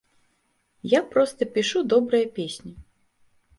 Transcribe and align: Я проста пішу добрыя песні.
Я 0.93 1.01
проста 1.11 1.49
пішу 1.59 1.83
добрыя 1.95 2.33
песні. 2.41 2.77